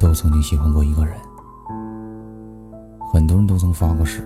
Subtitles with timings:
[0.00, 1.14] 都曾经喜欢过一个人，
[3.12, 4.24] 很多人都曾发过誓，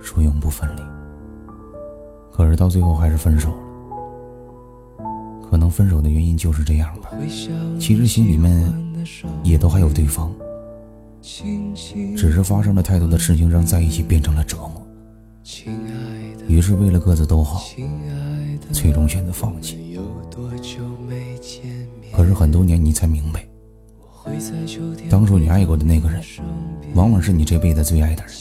[0.00, 0.82] 说永不分离。
[2.32, 3.56] 可是到最后还是分手了。
[5.48, 7.10] 可能分手的原因就是这样吧。
[7.78, 8.72] 其实心里面
[9.44, 10.32] 也都还有对方，
[12.16, 14.82] 只是发生了太多的事情，让在一起变成了折磨。
[16.48, 17.62] 于是为了各自都好，
[18.72, 20.00] 最终选择放弃。
[22.16, 23.46] 可是很多年你才明白。
[25.08, 26.22] 当初你爱过的那个人，
[26.94, 28.32] 往往是你这辈子最爱的人。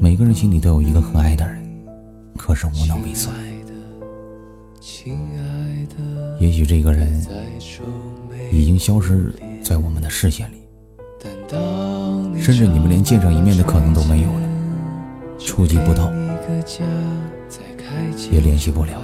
[0.00, 1.62] 每个人心里都有一个很爱的人，
[2.36, 3.16] 可是无能为力。
[6.38, 7.24] 也许这个人
[8.52, 10.56] 已经消失在我们的视线里，
[12.40, 14.48] 甚至你们连见上一面的可能都没有了，
[15.38, 16.12] 触及不到，
[18.30, 19.02] 也联系不了。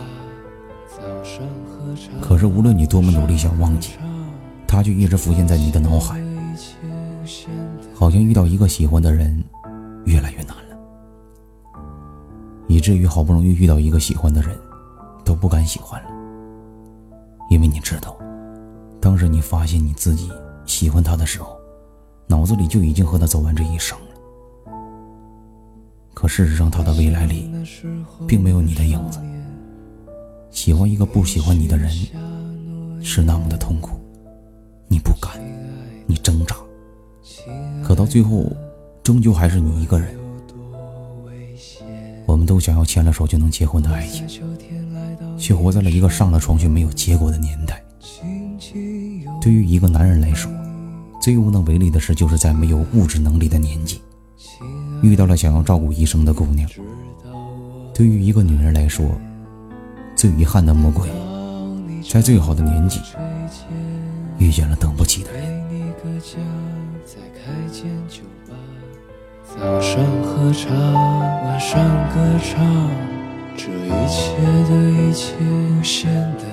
[2.21, 3.93] 可是无论你多么努力想忘记。
[4.73, 6.19] 他却一直浮现在你的脑海，
[7.95, 9.45] 好像遇到一个喜欢的人
[10.07, 10.79] 越来越难了，
[12.69, 14.57] 以至于好不容易遇到一个喜欢的人，
[15.27, 16.09] 都不敢喜欢了，
[17.51, 18.17] 因为你知道，
[18.99, 20.33] 当时你发现你自己
[20.65, 21.55] 喜欢他的时候，
[22.27, 24.73] 脑子里就已经和他走完这一生了。
[26.15, 27.53] 可事实上，他的未来里
[28.27, 29.21] 并没有你的影子。
[30.51, 31.91] 喜欢一个不喜欢你的人，
[33.03, 33.99] 是那么的痛苦。
[37.93, 38.51] 可到最后，
[39.03, 40.17] 终究还是你一个人。
[42.25, 44.27] 我们都想要牵了手就能结婚的爱情，
[45.37, 47.85] 却活在了一个上了床却没有结果的年代。
[49.43, 50.51] 对于一个男人来说，
[51.21, 54.01] 最无能为力的事，就是在没有物质能力的年纪，
[55.03, 56.67] 遇到了想要照顾一生的姑娘。
[57.93, 59.05] 对于一个女人来说，
[60.17, 61.11] 最遗憾的魔鬼，
[62.11, 63.01] 在最好的年纪。
[64.43, 65.63] 遇见了等不起的人。
[69.45, 71.79] 早上喝茶，晚上
[72.13, 72.91] 歌唱，
[73.57, 74.35] 这一切
[74.69, 76.52] 的一切无限的。